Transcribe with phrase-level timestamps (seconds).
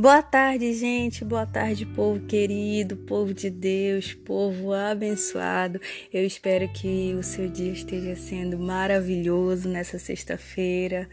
[0.00, 1.26] Boa tarde, gente.
[1.26, 5.78] Boa tarde, povo querido, povo de Deus, povo abençoado.
[6.10, 11.06] Eu espero que o seu dia esteja sendo maravilhoso nessa sexta-feira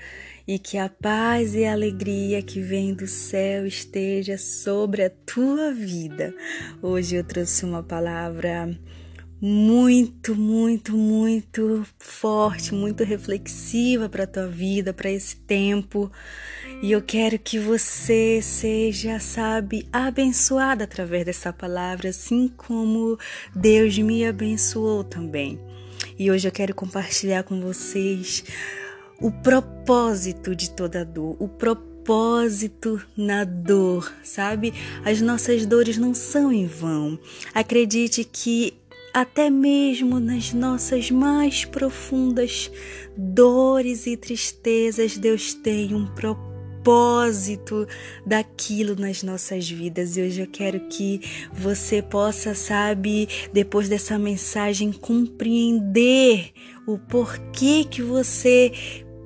[0.48, 5.74] e que a paz e a alegria que vem do céu esteja sobre a tua
[5.74, 6.34] vida.
[6.82, 8.74] Hoje eu trouxe uma palavra
[9.40, 16.12] muito, muito, muito forte, muito reflexiva para a tua vida, para esse tempo.
[16.82, 23.18] E eu quero que você seja, sabe, abençoada através dessa palavra, assim como
[23.56, 25.60] Deus me abençoou também.
[26.18, 28.44] E hoje eu quero compartilhar com vocês
[29.20, 34.74] o propósito de toda dor, o propósito na dor, sabe?
[35.06, 37.20] As nossas dores não são em vão.
[37.54, 38.74] Acredite que
[39.22, 42.72] até mesmo nas nossas mais profundas
[43.16, 47.86] dores e tristezas, Deus tem um propósito propósito
[48.26, 50.16] daquilo nas nossas vidas.
[50.16, 51.20] E hoje eu quero que
[51.52, 56.52] você possa, sabe, depois dessa mensagem, compreender
[56.88, 58.72] o porquê que você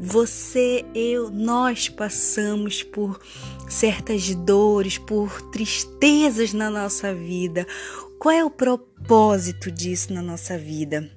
[0.03, 3.20] você, eu, nós passamos por
[3.72, 7.66] certas dores, por tristezas na nossa vida.
[8.19, 11.09] Qual é o propósito disso na nossa vida?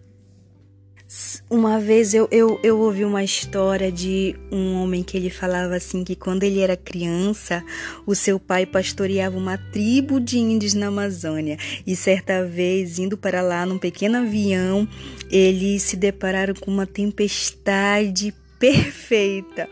[1.51, 6.03] Uma vez eu, eu, eu ouvi uma história de um homem que ele falava assim
[6.03, 7.63] que quando ele era criança,
[8.07, 11.59] o seu pai pastoreava uma tribo de índios na Amazônia.
[11.87, 14.89] E certa vez, indo para lá num pequeno avião,
[15.31, 19.69] eles se depararam com uma tempestade perfeita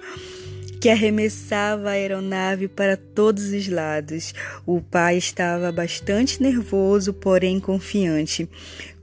[0.82, 4.34] que arremessava a aeronave para todos os lados.
[4.66, 8.48] O pai estava bastante nervoso, porém confiante.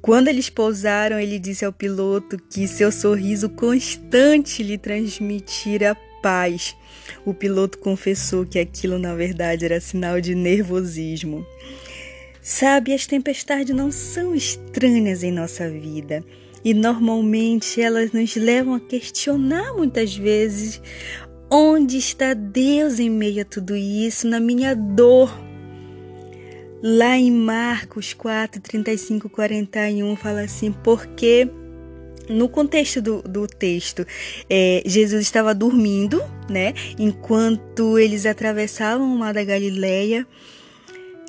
[0.01, 6.75] Quando eles pousaram, ele disse ao piloto que seu sorriso constante lhe transmitira paz.
[7.25, 11.47] O piloto confessou que aquilo na verdade era sinal de nervosismo.
[12.41, 16.25] Sabe, as tempestades não são estranhas em nossa vida.
[16.61, 20.81] E normalmente elas nos levam a questionar muitas vezes
[21.51, 25.35] Onde está Deus em meio a tudo isso, na minha dor?
[26.81, 31.49] Lá em Marcos 4, 35, 41, fala assim: porque
[32.29, 34.05] no contexto do, do texto,
[34.47, 36.75] é, Jesus estava dormindo, né?
[36.99, 40.27] Enquanto eles atravessavam o mar da Galileia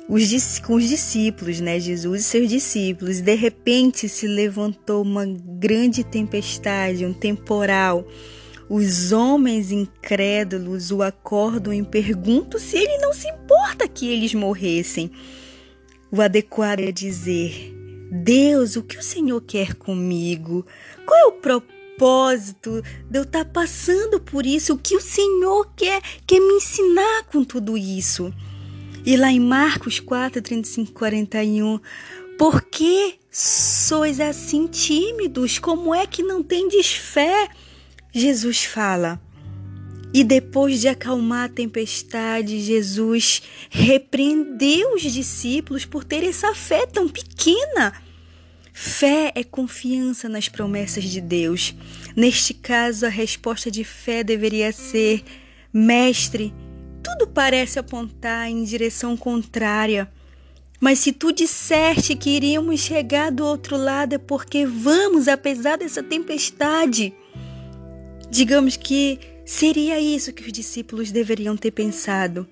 [0.07, 1.79] os, com os discípulos, né?
[1.79, 3.21] Jesus e seus discípulos.
[3.21, 8.05] De repente se levantou uma grande tempestade, um temporal
[8.73, 15.11] os homens incrédulos o acordam e perguntam se ele não se importa que eles morressem.
[16.09, 17.75] O adequado é dizer:
[18.09, 20.65] Deus, o que o Senhor quer comigo?
[21.05, 24.75] Qual é o propósito de eu estar passando por isso?
[24.75, 28.33] O que o Senhor quer, quer me ensinar com tudo isso?
[29.05, 31.77] E lá em Marcos 4, 35, 41,
[32.37, 35.59] por que sois assim tímidos?
[35.59, 37.49] Como é que não tendes fé?
[38.11, 39.21] Jesus fala.
[40.13, 47.07] E depois de acalmar a tempestade, Jesus repreendeu os discípulos por ter essa fé tão
[47.07, 47.93] pequena.
[48.73, 51.73] Fé é confiança nas promessas de Deus.
[52.15, 55.23] Neste caso, a resposta de fé deveria ser:
[55.71, 56.53] Mestre,
[57.01, 60.11] tudo parece apontar em direção contrária.
[60.79, 66.01] Mas se tu disseste que iríamos chegar do outro lado, é porque vamos, apesar dessa
[66.01, 67.13] tempestade.
[68.31, 72.47] Digamos que seria isso que os discípulos deveriam ter pensado.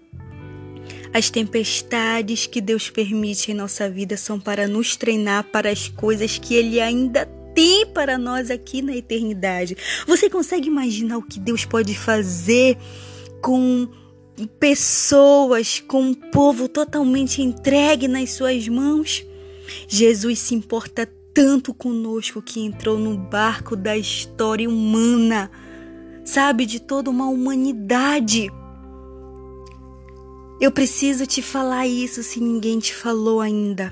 [1.13, 6.37] As tempestades que Deus permite em nossa vida são para nos treinar para as coisas
[6.37, 7.25] que Ele ainda
[7.55, 9.77] tem para nós aqui na eternidade.
[10.05, 12.77] Você consegue imaginar o que Deus pode fazer
[13.41, 13.87] com
[14.59, 19.25] pessoas, com um povo totalmente entregue nas suas mãos?
[19.87, 25.49] Jesus se importa tanto conosco que entrou no barco da história humana
[26.29, 28.51] sabe, de toda uma humanidade.
[30.61, 33.91] Eu preciso te falar isso se ninguém te falou ainda.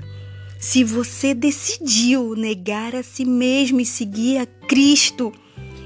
[0.60, 5.32] Se você decidiu negar a si mesmo e seguir a Cristo,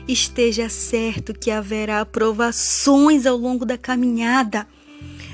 [0.07, 4.67] esteja certo que haverá provações ao longo da caminhada.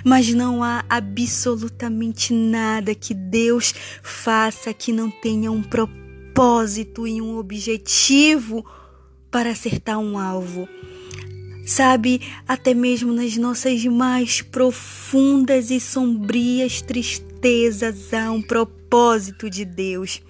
[0.04, 7.36] Mas não há absolutamente nada que Deus faça que não tenha um propósito e um
[7.38, 8.64] objetivo
[9.30, 10.68] para acertar um alvo
[11.68, 20.22] sabe, até mesmo nas nossas mais profundas e sombrias tristezas há um propósito de Deus.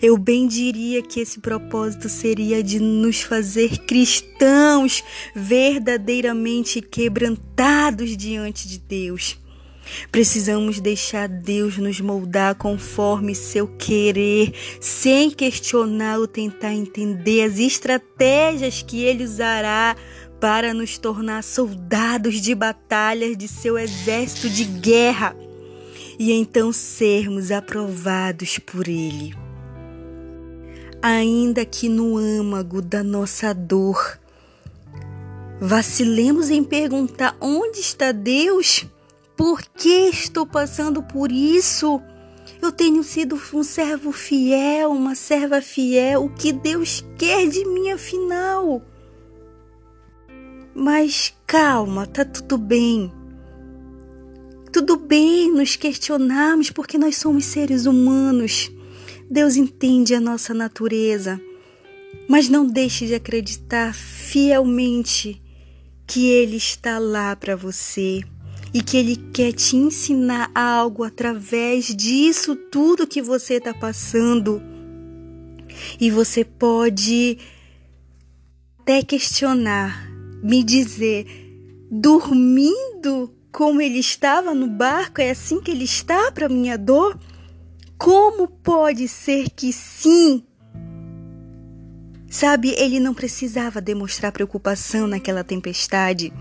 [0.00, 5.02] Eu bem diria que esse propósito seria de nos fazer cristãos
[5.34, 9.36] verdadeiramente quebrantados diante de Deus.
[10.10, 19.04] Precisamos deixar Deus nos moldar conforme seu querer, sem questioná-lo, tentar entender as estratégias que
[19.04, 19.96] ele usará
[20.46, 25.36] para nos tornar soldados de batalhas de seu exército de guerra
[26.20, 29.34] e então sermos aprovados por ele.
[31.02, 34.20] Ainda que no âmago da nossa dor,
[35.60, 38.86] vacilemos em perguntar onde está Deus?
[39.36, 42.00] Por que estou passando por isso?
[42.62, 46.26] Eu tenho sido um servo fiel, uma serva fiel.
[46.26, 48.80] O que Deus quer de mim afinal?
[50.78, 53.10] Mas calma, tá tudo bem.
[54.70, 58.70] Tudo bem nos questionarmos porque nós somos seres humanos.
[59.30, 61.40] Deus entende a nossa natureza.
[62.28, 65.40] Mas não deixe de acreditar fielmente
[66.06, 68.20] que Ele está lá para você
[68.74, 74.60] e que Ele quer te ensinar algo através disso tudo que você está passando.
[75.98, 77.38] E você pode
[78.78, 80.15] até questionar,
[80.46, 81.26] me dizer,
[81.90, 87.18] dormindo como ele estava no barco, é assim que ele está para minha dor?
[87.98, 90.44] Como pode ser que sim?
[92.30, 96.32] Sabe, ele não precisava demonstrar preocupação naquela tempestade.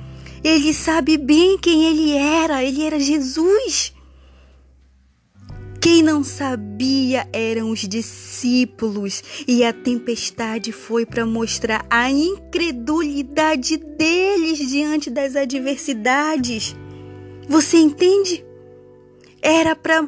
[0.43, 3.91] Ele sabe bem quem ele era, ele era Jesus.
[5.85, 14.67] Quem não sabia eram os discípulos, e a tempestade foi para mostrar a incredulidade deles
[14.67, 16.75] diante das adversidades.
[17.47, 18.43] Você entende?
[19.39, 20.07] Era para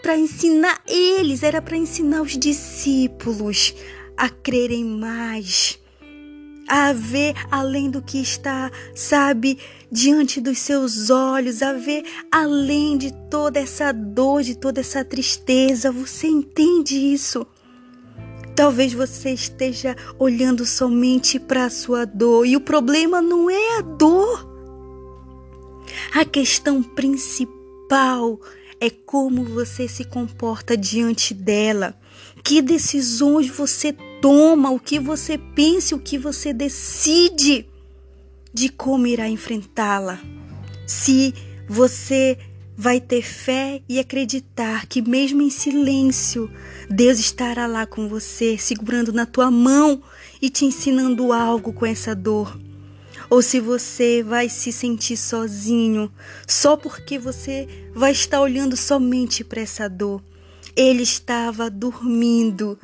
[0.00, 3.74] para ensinar eles, era para ensinar os discípulos
[4.16, 5.78] a crerem mais
[6.68, 9.58] a ver além do que está, sabe,
[9.90, 15.90] diante dos seus olhos, a ver além de toda essa dor, de toda essa tristeza.
[15.90, 17.46] Você entende isso?
[18.56, 23.80] Talvez você esteja olhando somente para a sua dor e o problema não é a
[23.80, 24.54] dor.
[26.14, 28.40] A questão principal
[28.80, 31.98] é como você se comporta diante dela.
[32.44, 37.68] Que decisões você toma, o que você pensa, o que você decide
[38.54, 40.18] de como irá enfrentá-la.
[40.86, 41.34] Se
[41.68, 42.38] você
[42.74, 46.50] vai ter fé e acreditar que, mesmo em silêncio,
[46.88, 50.02] Deus estará lá com você, segurando na tua mão
[50.40, 52.58] e te ensinando algo com essa dor.
[53.28, 56.10] Ou se você vai se sentir sozinho,
[56.48, 60.22] só porque você vai estar olhando somente para essa dor.
[60.74, 62.78] Ele estava dormindo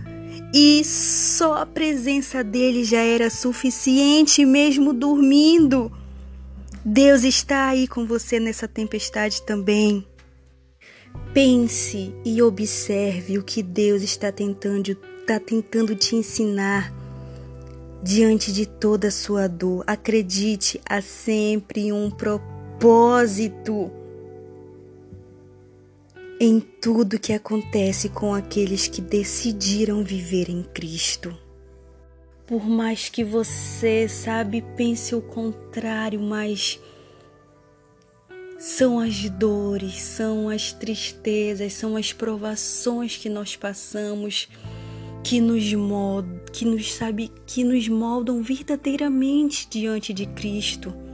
[0.52, 5.90] e só a presença dele já era suficiente, mesmo dormindo.
[6.84, 10.06] Deus está aí com você nessa tempestade também.
[11.32, 16.92] Pense e observe o que Deus está tentando, está tentando te ensinar
[18.02, 19.84] diante de toda a sua dor.
[19.87, 23.90] Acredite, há sempre um propósito
[26.42, 31.37] em tudo que acontece com aqueles que decidiram viver em Cristo.
[32.47, 36.80] Por mais que você, sabe, pense o contrário, mas
[38.59, 44.49] são as dores, são as tristezas, são as provações que nós passamos
[45.23, 51.10] que nos moldam, que nos sabe, que nos moldam verdadeiramente diante de Cristo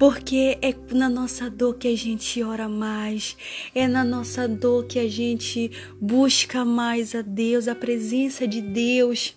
[0.00, 3.36] porque é na nossa dor que a gente ora mais,
[3.74, 9.36] é na nossa dor que a gente busca mais a Deus, a presença de Deus.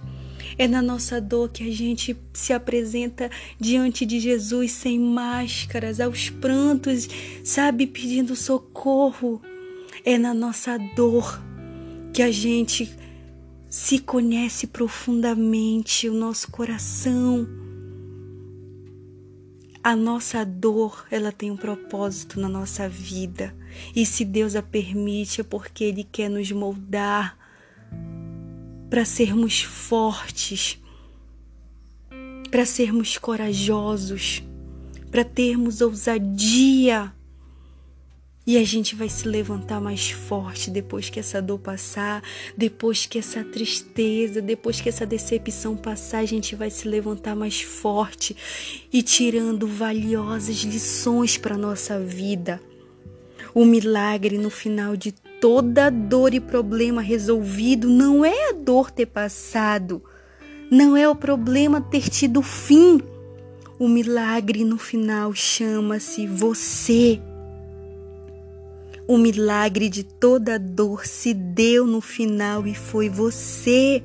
[0.57, 3.29] É na nossa dor que a gente se apresenta
[3.59, 7.09] diante de Jesus sem máscaras, aos prantos,
[7.43, 9.41] sabe, pedindo socorro.
[10.05, 11.43] É na nossa dor
[12.13, 12.89] que a gente
[13.69, 17.62] se conhece profundamente, o nosso coração
[19.83, 23.53] a nossa dor, ela tem um propósito na nossa vida.
[23.95, 27.37] E se Deus a permite, é porque Ele quer nos moldar
[28.89, 30.79] para sermos fortes,
[32.49, 34.41] para sermos corajosos,
[35.11, 37.13] para termos ousadia
[38.45, 42.21] e a gente vai se levantar mais forte depois que essa dor passar,
[42.57, 47.61] depois que essa tristeza, depois que essa decepção passar, a gente vai se levantar mais
[47.61, 48.35] forte
[48.91, 52.59] e tirando valiosas lições para nossa vida.
[53.53, 59.05] O milagre no final de toda dor e problema resolvido não é a dor ter
[59.05, 60.03] passado,
[60.69, 62.99] não é o problema ter tido fim.
[63.79, 67.21] O milagre no final chama-se você
[69.07, 74.01] O milagre de toda dor se deu no final e foi você.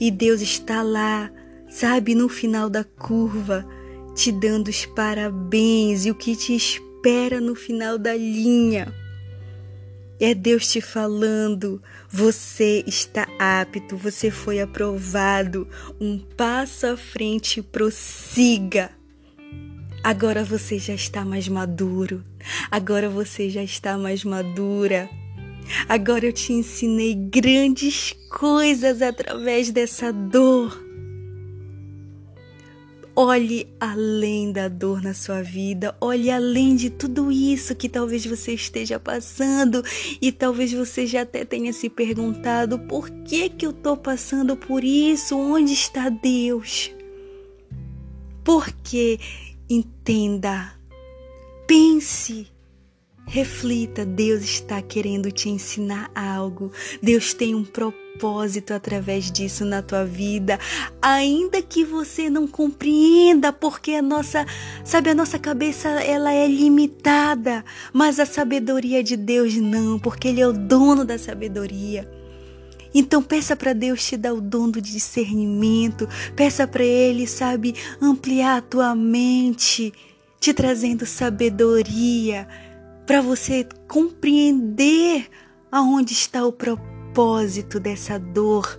[0.00, 1.30] E Deus está lá,
[1.68, 3.66] sabe, no final da curva,
[4.14, 8.94] te dando os parabéns e o que te espera no final da linha.
[10.18, 15.68] É Deus te falando: você está apto, você foi aprovado.
[16.00, 18.90] Um passo à frente, prossiga.
[20.02, 22.24] Agora você já está mais maduro.
[22.70, 25.08] Agora você já está mais madura.
[25.88, 30.82] Agora eu te ensinei grandes coisas através dessa dor.
[33.14, 38.54] Olhe além da dor na sua vida, olhe além de tudo isso que talvez você
[38.54, 39.84] esteja passando
[40.20, 44.82] e talvez você já até tenha se perguntado por que que eu estou passando por
[44.82, 45.36] isso?
[45.36, 46.90] Onde está Deus?
[48.42, 49.20] Porque
[49.68, 50.78] entenda,
[51.66, 52.52] pense
[53.26, 56.72] Reflita, Deus está querendo te ensinar algo.
[57.02, 60.58] Deus tem um propósito através disso na tua vida,
[61.00, 64.44] ainda que você não compreenda, porque a nossa,
[64.84, 70.40] sabe, a nossa cabeça ela é limitada, mas a sabedoria de Deus não, porque ele
[70.40, 72.21] é o dono da sabedoria.
[72.94, 78.58] Então peça para Deus te dar o dom do discernimento, peça para ele, sabe, ampliar
[78.58, 79.92] a tua mente,
[80.38, 82.46] te trazendo sabedoria
[83.06, 85.28] para você compreender
[85.70, 88.78] aonde está o propósito dessa dor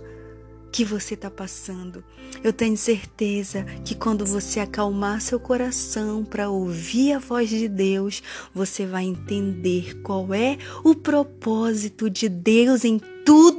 [0.74, 2.02] que você está passando.
[2.42, 8.22] Eu tenho certeza que quando você acalmar seu coração para ouvir a voz de Deus,
[8.52, 13.53] você vai entender qual é o propósito de Deus em tudo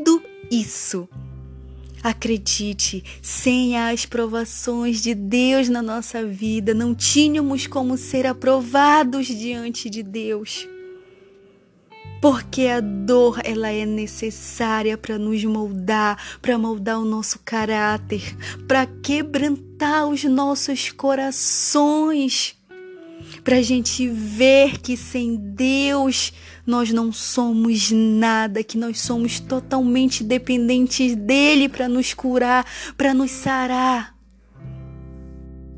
[0.52, 1.08] isso.
[2.04, 9.90] Acredite, sem as provações de Deus na nossa vida, não tínhamos como ser aprovados diante
[9.90, 10.68] de Deus.
[12.22, 18.36] Porque a dor ela é necessária para nos moldar, para moldar o nosso caráter,
[18.68, 22.56] para quebrantar os nossos corações
[23.44, 26.34] para a gente ver que sem Deus
[26.66, 32.66] nós não somos nada, que nós somos totalmente dependentes dele para nos curar,
[32.98, 34.16] para nos sarar.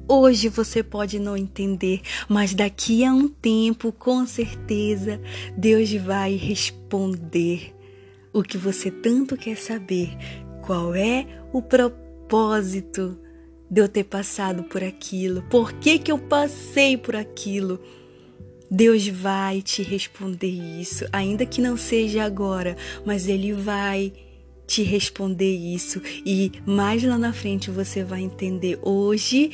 [0.10, 5.20] Hoje você pode não entender, mas daqui a um tempo, com certeza,
[5.58, 7.76] Deus vai responder
[8.32, 10.18] o que você tanto quer saber.
[10.66, 13.20] Qual é o propósito
[13.70, 15.42] de eu ter passado por aquilo?
[15.50, 17.78] Por que, que eu passei por aquilo?
[18.70, 24.14] Deus vai te responder isso, ainda que não seja agora, mas Ele vai
[24.68, 28.78] te responder isso e mais lá na frente você vai entender.
[28.82, 29.52] Hoje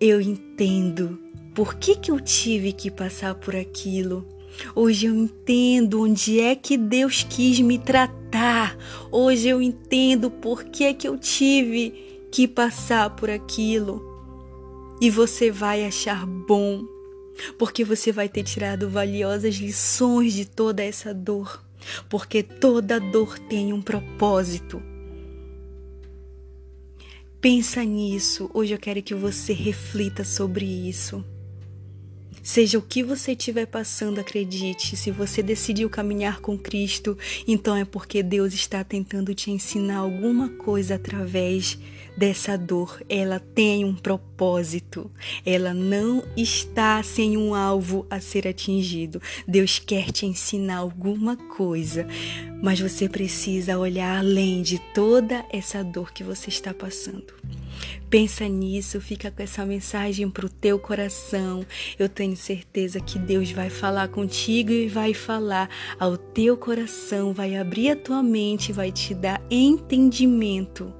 [0.00, 1.18] eu entendo
[1.54, 4.26] por que, que eu tive que passar por aquilo.
[4.74, 8.76] Hoje eu entendo onde é que Deus quis me tratar.
[9.10, 14.02] Hoje eu entendo por que, que eu tive que passar por aquilo
[15.00, 16.84] e você vai achar bom,
[17.58, 21.64] porque você vai ter tirado valiosas lições de toda essa dor,
[22.08, 24.82] porque toda dor tem um propósito.
[27.40, 28.50] Pensa nisso.
[28.54, 31.22] Hoje eu quero que você reflita sobre isso.
[32.42, 37.16] Seja o que você estiver passando, acredite, se você decidiu caminhar com Cristo,
[37.48, 41.78] então é porque Deus está tentando te ensinar alguma coisa através
[42.16, 43.02] dessa dor.
[43.08, 45.10] Ela tem um propósito.
[45.44, 49.20] Ela não está sem um alvo a ser atingido.
[49.46, 52.06] Deus quer te ensinar alguma coisa,
[52.62, 57.34] mas você precisa olhar além de toda essa dor que você está passando.
[58.08, 61.66] Pensa nisso, fica com essa mensagem para o teu coração.
[61.98, 65.68] Eu tenho certeza que Deus vai falar contigo e vai falar
[65.98, 70.94] ao teu coração, vai abrir a tua mente, vai te dar entendimento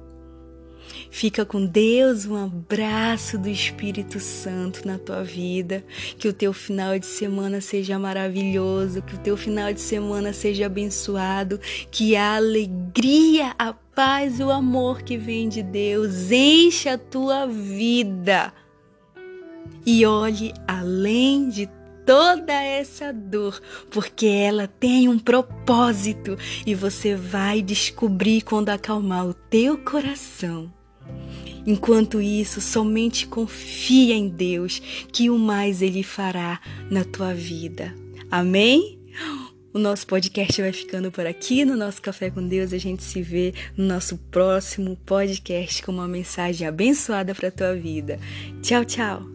[1.09, 5.83] Fica com Deus, um abraço do Espírito Santo na tua vida.
[6.17, 10.65] Que o teu final de semana seja maravilhoso, que o teu final de semana seja
[10.65, 16.97] abençoado, que a alegria, a paz e o amor que vem de Deus encha a
[16.97, 18.53] tua vida.
[19.85, 21.69] E olhe além de
[22.05, 23.59] toda essa dor,
[23.89, 30.71] porque ela tem um propósito e você vai descobrir quando acalmar o teu coração.
[31.65, 34.79] Enquanto isso, somente confia em Deus,
[35.11, 37.93] que o mais Ele fará na tua vida.
[38.29, 38.99] Amém?
[39.73, 41.65] O nosso podcast vai ficando por aqui.
[41.65, 46.07] No nosso Café com Deus, a gente se vê no nosso próximo podcast com uma
[46.07, 48.17] mensagem abençoada para tua vida.
[48.61, 49.34] Tchau, tchau!